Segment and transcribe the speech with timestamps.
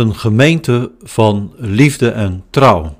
[0.00, 2.96] Een gemeente van liefde en trouw.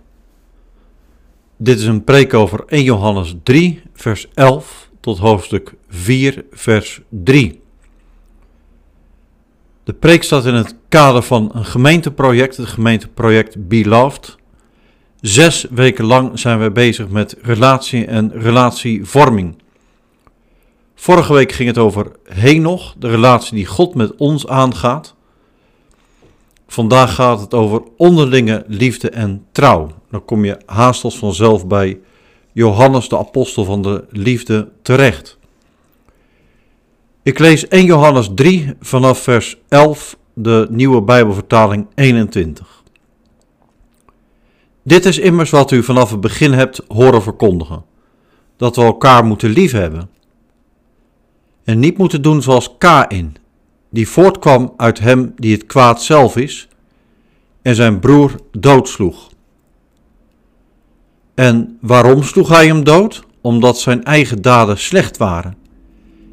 [1.56, 7.60] Dit is een preek over 1 Johannes 3, vers 11 tot hoofdstuk 4, vers 3.
[9.84, 14.36] De preek staat in het kader van een gemeenteproject, het gemeenteproject Beloved.
[15.20, 19.62] Zes weken lang zijn we bezig met relatie en relatievorming.
[20.94, 25.18] Vorige week ging het over Henoch, de relatie die God met ons aangaat.
[26.80, 29.90] Vandaag gaat het over onderlinge liefde en trouw.
[30.10, 32.00] Dan kom je haast als vanzelf bij
[32.52, 35.38] Johannes, de apostel van de liefde, terecht.
[37.22, 42.82] Ik lees 1 Johannes 3 vanaf vers 11, de nieuwe Bijbelvertaling 21.
[44.82, 47.84] Dit is immers wat u vanaf het begin hebt horen verkondigen:
[48.56, 50.10] dat we elkaar moeten liefhebben.
[51.64, 53.36] En niet moeten doen zoals Kain,
[53.90, 56.68] die voortkwam uit hem die het kwaad zelf is,
[57.62, 59.30] en zijn broer doodsloeg.
[61.34, 63.22] En waarom sloeg hij hem dood?
[63.40, 65.56] Omdat zijn eigen daden slecht waren,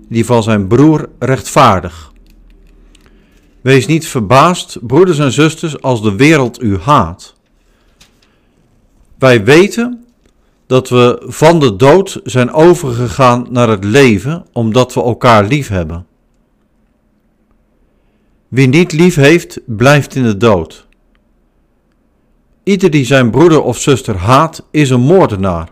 [0.10, 2.12] die van zijn broer rechtvaardig.
[3.62, 7.36] Wees niet verbaasd, broeders en zusters, als de wereld u haat.
[9.18, 10.06] Wij weten
[10.66, 16.06] dat we van de dood zijn overgegaan naar het leven, omdat we elkaar lief hebben.
[18.48, 20.87] Wie niet lief heeft, blijft in de dood.
[22.68, 25.72] Ieder die zijn broeder of zuster haat, is een moordenaar.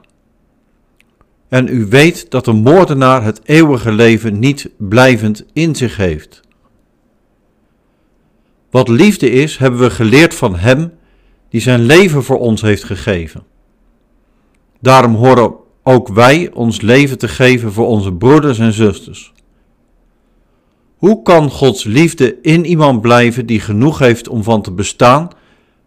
[1.50, 6.42] En u weet dat een moordenaar het eeuwige leven niet blijvend in zich heeft.
[8.70, 10.94] Wat liefde is, hebben we geleerd van Hem
[11.50, 13.44] die zijn leven voor ons heeft gegeven.
[14.80, 19.34] Daarom horen ook wij ons leven te geven voor onze broeders en zusters.
[20.98, 25.30] Hoe kan Gods liefde in iemand blijven die genoeg heeft om van te bestaan,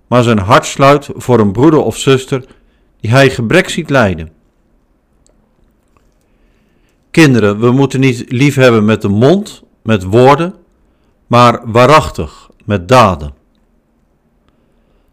[0.08, 2.44] maar zijn hart sluit voor een broeder of zuster
[3.00, 4.30] die hij gebrek ziet lijden?
[7.10, 10.54] Kinderen, we moeten niet lief hebben met de mond, met woorden,
[11.26, 13.34] maar waarachtig, met daden.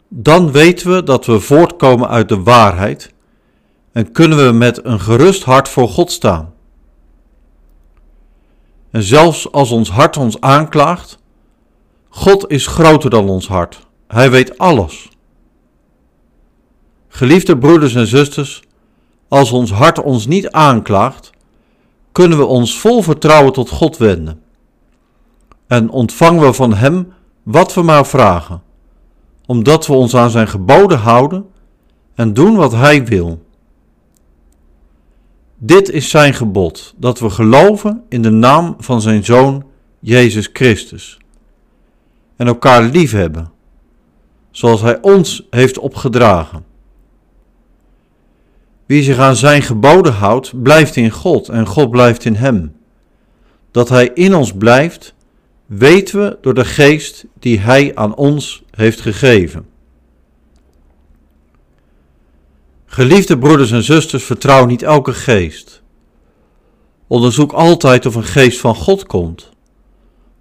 [0.07, 3.13] Dan weten we dat we voortkomen uit de waarheid
[3.91, 6.53] en kunnen we met een gerust hart voor God staan.
[8.91, 11.19] En zelfs als ons hart ons aanklaagt,
[12.09, 13.84] God is groter dan ons hart.
[14.07, 15.09] Hij weet alles.
[17.07, 18.63] Geliefde broeders en zusters,
[19.27, 21.29] als ons hart ons niet aanklaagt,
[22.11, 24.41] kunnen we ons vol vertrouwen tot God wenden.
[25.67, 28.61] En ontvangen we van Hem wat we maar vragen,
[29.45, 31.45] omdat we ons aan Zijn geboden houden
[32.15, 33.43] en doen wat Hij wil.
[35.57, 39.63] Dit is zijn gebod, dat we geloven in de naam van zijn Zoon
[39.99, 41.17] Jezus Christus
[42.35, 43.51] en elkaar liefhebben,
[44.55, 46.65] zoals hij ons heeft opgedragen.
[48.85, 52.75] Wie zich aan zijn geboden houdt, blijft in God en God blijft in hem.
[53.71, 55.13] Dat hij in ons blijft,
[55.65, 59.65] weten we door de geest die hij aan ons heeft gegeven.
[62.85, 65.81] Geliefde broeders en zusters, vertrouw niet elke geest.
[67.07, 69.49] Onderzoek altijd of een geest van God komt,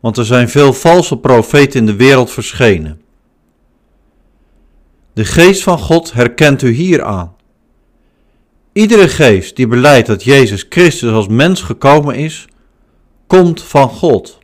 [0.01, 3.03] want er zijn veel valse profeten in de wereld verschenen.
[5.15, 7.37] De geest van God herkent u hier aan.
[8.73, 12.47] Iedere geest die beleidt dat Jezus Christus als mens gekomen is,
[13.27, 14.39] komt van God.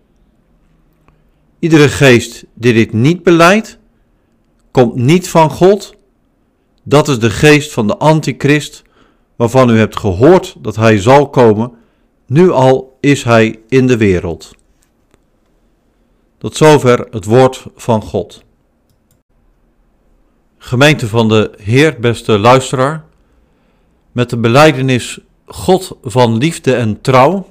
[1.58, 3.78] Iedere geest die dit niet beleidt,
[4.70, 5.98] komt niet van God
[6.82, 8.82] dat is de geest van de antichrist,
[9.36, 11.72] waarvan u hebt gehoord dat hij zal komen.
[12.26, 14.50] Nu al is hij in de wereld.
[16.38, 18.44] Tot zover het woord van God.
[20.62, 23.04] Gemeente van de Heer, beste luisteraar,
[24.12, 27.48] met de beleidenis God van liefde en trouw,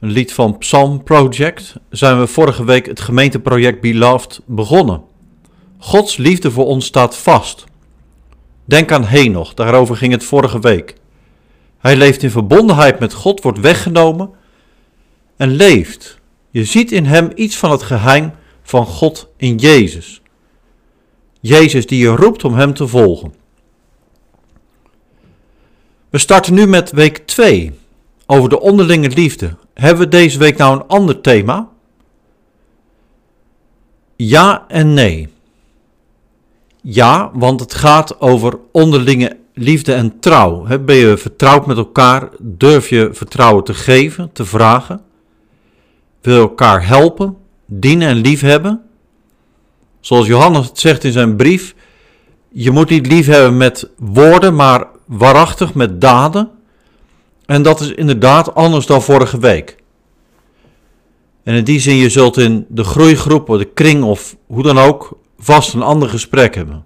[0.00, 5.02] een lied van Psalm Project, zijn we vorige week het gemeenteproject Beloved begonnen.
[5.78, 7.64] Gods liefde voor ons staat vast.
[8.64, 10.94] Denk aan Henoch, daarover ging het vorige week.
[11.78, 14.30] Hij leeft in verbondenheid met God, wordt weggenomen
[15.36, 16.18] en leeft.
[16.50, 18.32] Je ziet in hem iets van het geheim
[18.62, 20.21] van God in Jezus.
[21.42, 23.34] Jezus die je roept om hem te volgen.
[26.10, 27.78] We starten nu met week 2
[28.26, 29.56] over de onderlinge liefde.
[29.74, 31.68] Hebben we deze week nou een ander thema?
[34.16, 35.28] Ja en nee.
[36.80, 40.78] Ja, want het gaat over onderlinge liefde en trouw.
[40.80, 42.28] Ben je vertrouwd met elkaar?
[42.38, 45.02] Durf je vertrouwen te geven, te vragen?
[46.20, 47.36] Wil je elkaar helpen,
[47.66, 48.82] dienen en liefhebben?
[50.02, 51.74] Zoals Johannes het zegt in zijn brief,
[52.48, 56.50] je moet niet lief hebben met woorden, maar waarachtig met daden.
[57.46, 59.76] En dat is inderdaad anders dan vorige week.
[61.44, 64.78] En in die zin, je zult in de groeigroep of de kring of hoe dan
[64.78, 66.84] ook vast een ander gesprek hebben.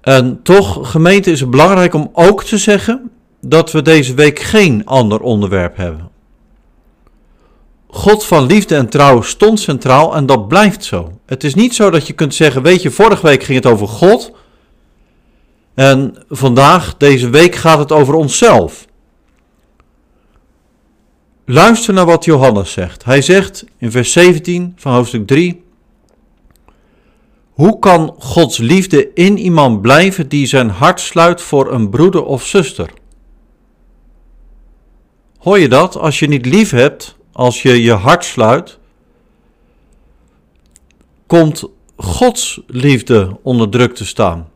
[0.00, 3.10] En toch, gemeente, is het belangrijk om ook te zeggen
[3.40, 6.07] dat we deze week geen ander onderwerp hebben.
[7.90, 11.12] God van liefde en trouw stond centraal en dat blijft zo.
[11.26, 13.88] Het is niet zo dat je kunt zeggen, weet je, vorige week ging het over
[13.88, 14.32] God
[15.78, 18.86] en vandaag, deze week, gaat het over onszelf.
[21.44, 23.04] Luister naar wat Johannes zegt.
[23.04, 25.64] Hij zegt in vers 17 van hoofdstuk 3:
[27.50, 32.46] Hoe kan Gods liefde in iemand blijven die zijn hart sluit voor een broeder of
[32.46, 32.90] zuster?
[35.38, 35.96] Hoor je dat?
[35.96, 38.78] Als je niet lief hebt, als je je hart sluit,
[41.26, 41.64] komt
[41.96, 44.48] Gods liefde onder druk te staan.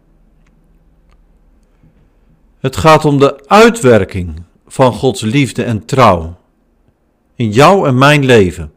[2.59, 6.37] Het gaat om de uitwerking van Gods liefde en trouw
[7.35, 8.73] in jouw en mijn leven.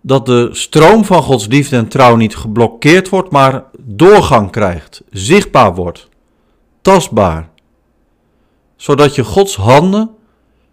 [0.00, 5.74] Dat de stroom van Gods liefde en trouw niet geblokkeerd wordt, maar doorgang krijgt, zichtbaar
[5.74, 6.08] wordt,
[6.82, 7.50] tastbaar.
[8.76, 10.10] Zodat je Gods handen,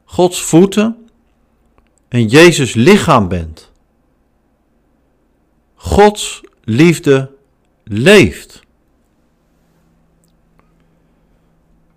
[0.06, 0.98] Gods voeten
[2.14, 3.72] en Jezus lichaam bent.
[5.76, 7.32] Gods liefde
[7.84, 8.62] leeft.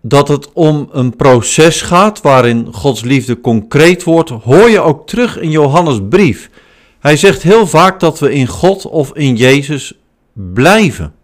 [0.08, 5.38] dat het om een proces gaat waarin Gods liefde concreet wordt, hoor je ook terug
[5.38, 6.50] in Johannes' brief.
[6.98, 9.94] Hij zegt heel vaak dat we in God of in Jezus
[10.32, 11.14] blijven.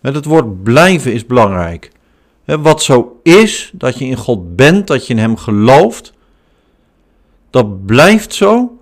[0.00, 1.90] Het woord blijven is belangrijk.
[2.44, 6.12] Wat zo is, dat je in God bent, dat je in Hem gelooft,
[7.58, 8.78] dat blijft zo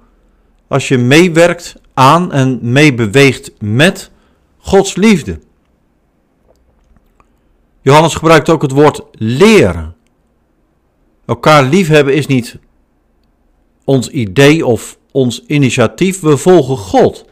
[0.68, 4.10] als je meewerkt aan en meebeweegt met
[4.58, 5.38] Gods liefde.
[7.80, 9.94] Johannes gebruikt ook het woord leren.
[11.26, 12.58] Elkaar liefhebben is niet
[13.84, 17.24] ons idee of ons initiatief, we volgen God.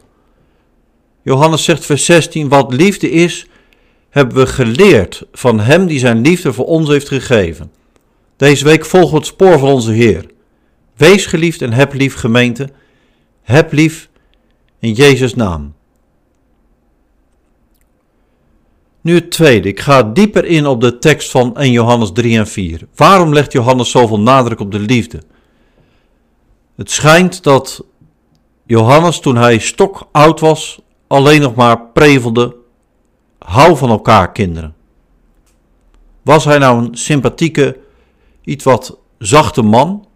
[1.22, 3.46] Johannes zegt vers 16, wat liefde is,
[4.10, 7.72] hebben we geleerd van Hem die zijn liefde voor ons heeft gegeven.
[8.36, 10.32] Deze week volgen het spoor van onze Heer.
[10.96, 12.68] Wees geliefd en heb lief gemeente,
[13.42, 14.08] heb lief
[14.78, 15.74] in Jezus' naam.
[19.00, 19.68] Nu het tweede.
[19.68, 22.86] Ik ga dieper in op de tekst van 1 Johannes 3 en 4.
[22.94, 25.22] Waarom legt Johannes zoveel nadruk op de liefde?
[26.76, 27.84] Het schijnt dat
[28.66, 32.56] Johannes toen hij stok oud was alleen nog maar prevelde:
[33.38, 34.74] hou van elkaar kinderen.
[36.22, 37.78] Was hij nou een sympathieke,
[38.44, 40.06] iets wat zachte man?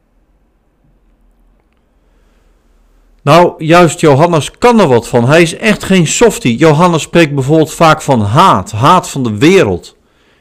[3.28, 5.28] Nou, juist Johannes kan er wat van.
[5.28, 6.56] Hij is echt geen softie.
[6.56, 9.96] Johannes spreekt bijvoorbeeld vaak van haat, haat van de wereld.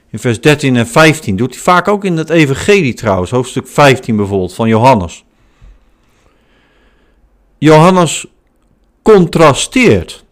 [0.09, 4.15] In vers 13 en 15 doet hij vaak ook in het evangelie trouwens, hoofdstuk 15
[4.15, 5.25] bijvoorbeeld van Johannes.
[7.57, 8.25] Johannes
[9.01, 10.23] contrasteert.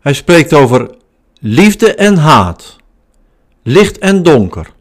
[0.00, 0.94] Hij spreekt over
[1.40, 2.76] liefde en haat,
[3.62, 4.72] licht en donker,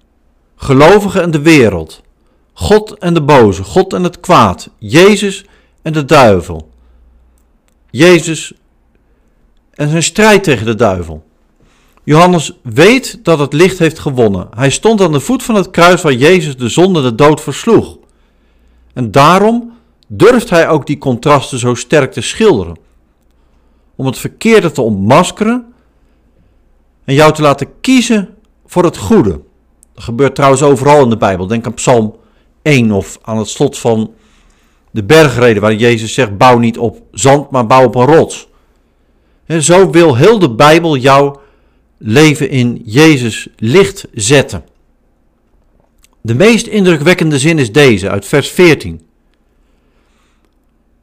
[0.56, 2.02] gelovigen en de wereld,
[2.54, 5.56] God en de boze, God en het kwaad, Jezus en
[5.94, 6.70] de duivel.
[7.90, 8.54] Jezus
[9.74, 11.26] en zijn strijd tegen de duivel.
[12.04, 14.48] Johannes weet dat het licht heeft gewonnen.
[14.56, 17.98] Hij stond aan de voet van het kruis waar Jezus de zonde de dood versloeg.
[18.94, 19.72] En daarom
[20.08, 22.78] durft hij ook die contrasten zo sterk te schilderen.
[23.96, 25.74] Om het verkeerde te ontmaskeren
[27.04, 28.30] en jou te laten kiezen
[28.66, 29.42] voor het goede.
[29.94, 31.48] Dat gebeurt trouwens overal in de Bijbel.
[31.48, 32.16] Denk aan Psalm
[32.62, 34.14] 1 of aan het slot van
[34.92, 38.48] de bergreden waar Jezus zegt: bouw niet op zand, maar bouw op een rots.
[39.46, 41.42] En zo wil heel de Bijbel jouw
[41.98, 44.64] leven in Jezus licht zetten.
[46.22, 49.02] De meest indrukwekkende zin is deze uit vers 14.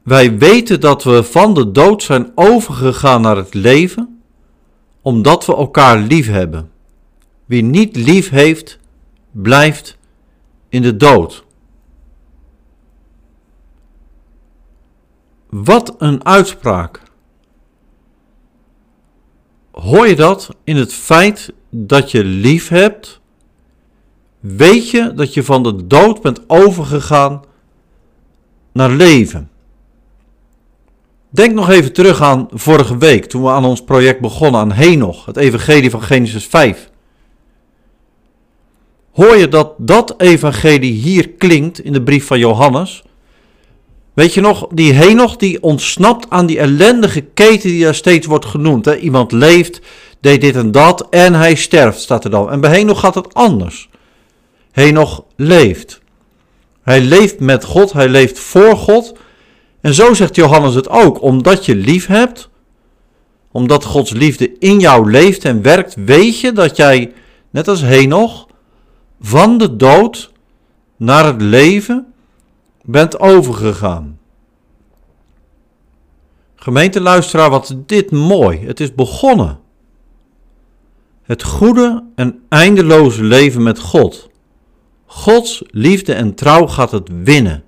[0.03, 4.21] Wij weten dat we van de dood zijn overgegaan naar het leven,
[5.01, 6.69] omdat we elkaar lief hebben.
[7.45, 8.79] Wie niet lief heeft,
[9.31, 9.97] blijft
[10.69, 11.44] in de dood.
[15.63, 17.01] Wat een uitspraak.
[19.71, 23.21] Hoor je dat in het feit dat je lief hebt?
[24.39, 27.41] Weet je dat je van de dood bent overgegaan
[28.73, 29.49] naar leven?
[31.29, 35.25] Denk nog even terug aan vorige week, toen we aan ons project begonnen, aan Henoch,
[35.25, 36.89] het evangelie van Genesis 5.
[39.11, 43.04] Hoor je dat dat evangelie hier klinkt in de brief van Johannes?
[44.15, 48.45] Weet je nog, die Henoch die ontsnapt aan die ellendige keten die daar steeds wordt
[48.45, 48.85] genoemd.
[48.85, 48.95] Hè?
[48.97, 49.81] Iemand leeft,
[50.19, 52.51] deed dit en dat en hij sterft, staat er dan.
[52.51, 53.89] En bij Henoch gaat het anders.
[54.71, 56.01] Henoch leeft.
[56.83, 59.13] Hij leeft met God, hij leeft voor God.
[59.81, 62.49] En zo zegt Johannes het ook, omdat je lief hebt,
[63.51, 67.13] omdat Gods liefde in jou leeft en werkt, weet je dat jij,
[67.49, 68.47] net als Henoch,
[69.21, 70.31] van de dood
[70.97, 72.13] naar het leven
[72.85, 74.19] bent overgegaan.
[76.55, 78.65] Gemeenteluisteraar, wat is dit mooi.
[78.65, 79.59] Het is begonnen.
[81.23, 84.29] Het goede en eindeloze leven met God.
[85.05, 87.63] Gods liefde en trouw gaat het winnen.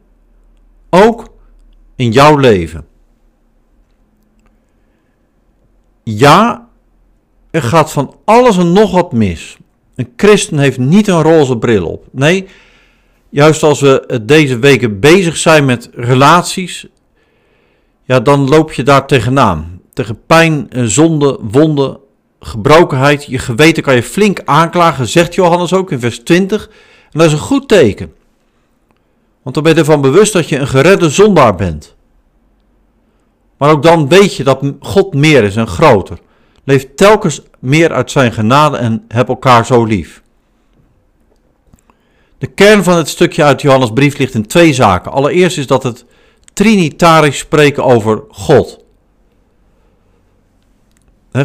[0.90, 1.28] Ook
[1.96, 2.86] in jouw leven.
[6.04, 6.68] Ja,
[7.52, 9.58] er gaat van alles en nog wat mis.
[9.96, 12.06] Een christen heeft niet een roze bril op.
[12.12, 12.48] Nee,
[13.30, 16.88] juist als we deze weken bezig zijn met relaties,
[18.04, 19.82] ja, dan loop je daar tegenaan.
[19.94, 22.00] Tegen pijn, zonde, wonden,
[22.40, 23.26] gebrokenheid.
[23.26, 26.70] Je geweten kan je flink aanklagen, zegt Johannes ook in vers 20.
[27.12, 28.14] En dat is een goed teken.
[29.42, 31.96] Want dan ben je ervan bewust dat je een geredde zondaar bent.
[33.58, 36.20] Maar ook dan weet je dat God meer is en groter.
[36.64, 40.22] Leef telkens meer uit zijn genade en heb elkaar zo lief.
[42.38, 45.12] De kern van het stukje uit Johannes brief ligt in twee zaken.
[45.12, 46.06] Allereerst is dat het
[46.53, 48.86] trinitarisch spreken over God.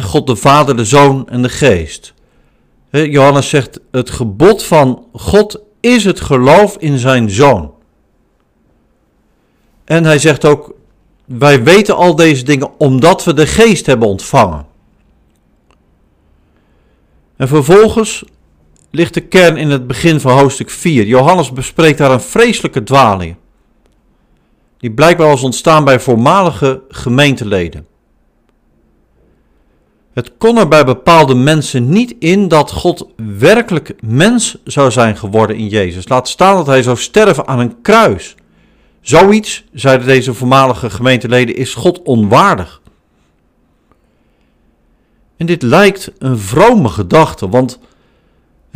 [0.01, 2.13] God de Vader, de Zoon en de Geest.
[2.91, 7.73] Johannes zegt, het gebod van God is het geloof in zijn Zoon.
[9.85, 10.75] En hij zegt ook,
[11.25, 14.65] wij weten al deze dingen omdat we de Geest hebben ontvangen.
[17.35, 18.23] En vervolgens
[18.95, 21.05] ligt de kern in het begin van hoofdstuk 4.
[21.05, 23.35] Johannes bespreekt daar een vreselijke dwaling.
[24.77, 27.87] Die blijkbaar was ontstaan bij voormalige gemeenteleden.
[30.13, 33.07] Het kon er bij bepaalde mensen niet in dat God
[33.37, 36.07] werkelijk mens zou zijn geworden in Jezus.
[36.07, 38.35] Laat staan dat hij zou sterven aan een kruis.
[39.01, 42.81] Zoiets, zeiden deze voormalige gemeenteleden, is God onwaardig.
[45.37, 47.79] En dit lijkt een vrome gedachte, want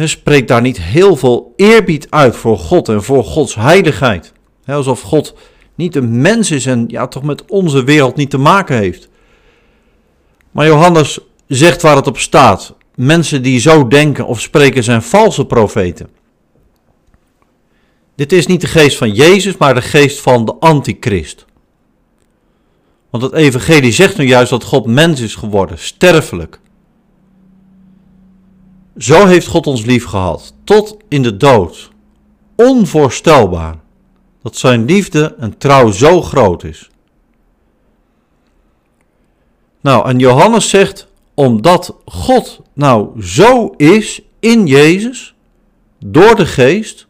[0.06, 4.34] spreekt daar niet heel veel eerbied uit voor God en voor Gods heiligheid.
[4.66, 5.34] Alsof God
[5.76, 9.10] niet een mens is en ja, toch met onze wereld niet te maken heeft.
[10.52, 12.76] Maar Johannes zegt waar het op staat.
[12.96, 16.10] Mensen die zo denken of spreken zijn valse profeten.
[18.16, 21.46] Dit is niet de geest van Jezus, maar de geest van de antichrist.
[23.10, 26.60] Want het evangelie zegt nu juist dat God mens is geworden, sterfelijk.
[28.98, 31.90] Zo heeft God ons lief gehad, tot in de dood.
[32.56, 33.80] Onvoorstelbaar
[34.42, 36.90] dat zijn liefde en trouw zo groot is.
[39.82, 45.36] Nou, en Johannes zegt, omdat God nou zo is in Jezus,
[46.00, 47.08] door de geest,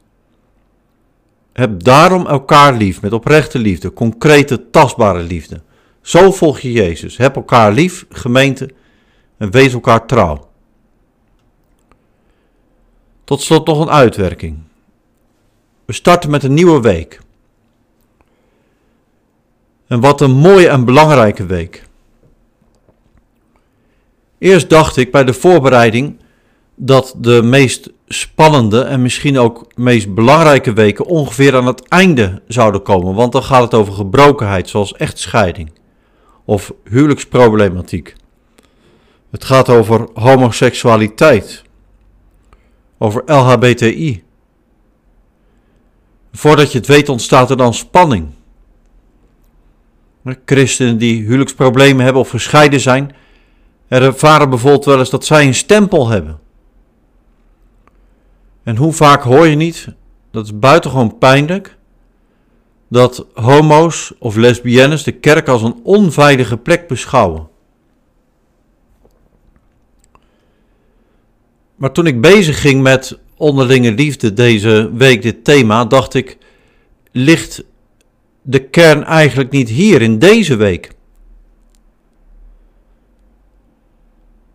[1.53, 5.61] heb daarom elkaar lief, met oprechte liefde, concrete, tastbare liefde.
[6.01, 7.17] Zo volg je Jezus.
[7.17, 8.69] Heb elkaar lief, gemeente,
[9.37, 10.46] en wees elkaar trouw.
[13.27, 14.57] Tot slot nog een uitwerking.
[15.85, 17.19] We starten met een nieuwe week.
[19.87, 21.83] En wat een mooie en belangrijke week.
[24.37, 26.19] Eerst dacht ik bij de voorbereiding
[26.75, 32.81] dat de meest spannende en misschien ook meest belangrijke weken ongeveer aan het einde zouden
[32.81, 33.15] komen.
[33.15, 35.71] Want dan gaat het over gebrokenheid, zoals echtscheiding
[36.45, 38.15] of huwelijksproblematiek.
[39.31, 41.65] Het gaat over homoseksualiteit,
[42.97, 44.23] over LHBTI.
[46.31, 48.27] Voordat je het weet ontstaat er dan spanning.
[50.45, 53.15] Christenen die huwelijksproblemen hebben of gescheiden zijn,
[53.87, 56.39] ervaren bijvoorbeeld wel eens dat zij een stempel hebben.
[58.63, 59.87] En hoe vaak hoor je niet,
[60.31, 61.77] dat is buitengewoon pijnlijk,
[62.89, 67.47] dat homo's of lesbiennes de kerk als een onveilige plek beschouwen.
[71.77, 76.37] Maar toen ik bezig ging met onderlinge liefde deze week, dit thema, dacht ik,
[77.11, 77.63] ligt
[78.41, 80.91] de kern eigenlijk niet hier in deze week?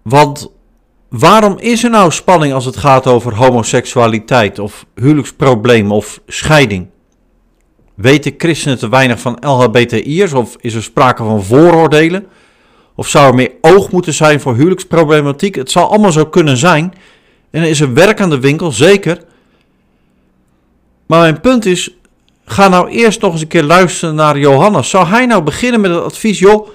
[0.02, 0.52] Want
[1.08, 6.86] waarom is er nou spanning als het gaat over homoseksualiteit of huwelijksproblemen of scheiding?
[7.94, 12.26] Weten christenen te weinig van LHBTI'ers of is er sprake van vooroordelen?
[12.94, 15.54] Of zou er meer oog moeten zijn voor huwelijksproblematiek?
[15.54, 16.94] Het zal allemaal zo kunnen zijn.
[17.50, 19.24] En er is er werk aan de winkel, zeker.
[21.06, 21.96] Maar mijn punt is,
[22.44, 24.90] Ga nou eerst nog eens een keer luisteren naar Johannes.
[24.90, 26.68] Zou hij nou beginnen met het advies, joh,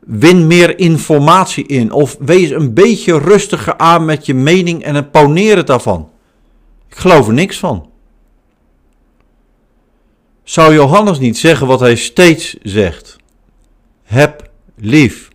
[0.00, 1.92] win meer informatie in.
[1.92, 6.10] Of wees een beetje rustiger aan met je mening en het daarvan.
[6.88, 7.90] Ik geloof er niks van.
[10.42, 13.16] Zou Johannes niet zeggen wat hij steeds zegt?
[14.02, 15.30] Heb lief.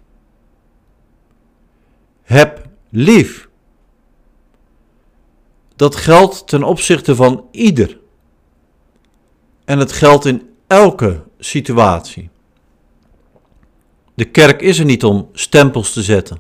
[2.27, 3.50] Heb lief.
[5.75, 8.00] Dat geldt ten opzichte van ieder.
[9.65, 12.29] En het geldt in elke situatie.
[14.13, 16.38] De kerk is er niet om stempels te zetten.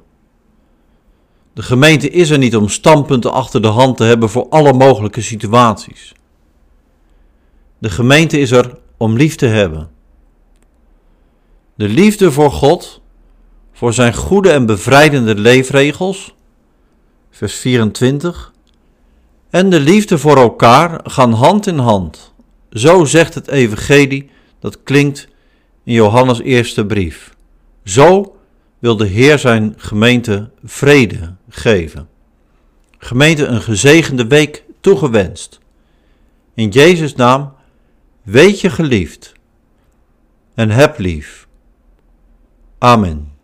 [1.53, 5.21] De gemeente is er niet om standpunten achter de hand te hebben voor alle mogelijke
[5.21, 6.13] situaties.
[7.77, 9.89] De gemeente is er om lief te hebben.
[11.75, 13.01] De liefde voor God,
[13.77, 16.35] voor zijn goede en bevrijdende leefregels,
[17.29, 18.53] vers 24,
[19.49, 22.33] en de liefde voor elkaar gaan hand in hand.
[22.71, 24.29] Zo zegt het Evangelie,
[24.59, 25.27] dat klinkt
[25.83, 27.35] in Johannes' eerste brief.
[27.83, 28.37] Zo
[28.79, 32.09] wil de Heer zijn gemeente vrede geven.
[32.97, 35.59] Gemeente een gezegende week toegewenst.
[36.53, 37.53] In Jezus' naam,
[38.23, 39.33] weet je geliefd
[40.53, 41.47] en heb lief.
[42.77, 43.36] Amen.